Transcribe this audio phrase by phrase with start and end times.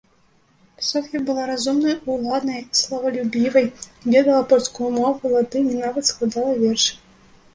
[0.85, 3.67] Соф'я была разумнай, уладнай, славалюбівай,
[4.13, 6.93] ведала польскую мову, латынь і нават складала вершы.